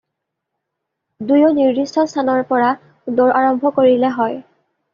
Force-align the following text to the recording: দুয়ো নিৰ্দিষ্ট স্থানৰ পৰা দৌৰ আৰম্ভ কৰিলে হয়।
দুয়ো 1.31 1.51
নিৰ্দিষ্ট 1.59 2.07
স্থানৰ 2.15 2.43
পৰা 2.55 2.73
দৌৰ 3.21 3.37
আৰম্ভ 3.43 3.75
কৰিলে 3.79 4.15
হয়। 4.21 4.45